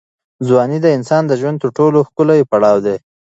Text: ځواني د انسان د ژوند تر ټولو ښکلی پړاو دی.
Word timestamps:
ځواني 0.47 0.77
د 0.83 0.87
انسان 0.97 1.23
د 1.27 1.31
ژوند 1.41 1.57
تر 1.63 1.69
ټولو 1.77 1.97
ښکلی 2.07 2.41
پړاو 2.49 2.79
دی. 2.85 2.97